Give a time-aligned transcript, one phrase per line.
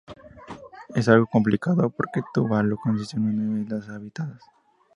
[0.95, 4.41] Es algo complicado porque Tuvalu consiste en nueve islas habitadas.